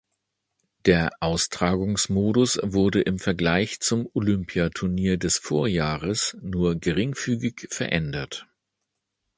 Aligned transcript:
Der 0.87 1.11
Austragungsmodus 1.19 2.57
wurde 2.63 3.01
im 3.01 3.19
Vergleich 3.19 3.81
zum 3.81 4.09
Olympiaturnier 4.15 5.17
des 5.19 5.37
Vorjahres 5.37 6.35
nur 6.41 6.73
geringfügig 6.75 7.67
verändert. 7.69 8.47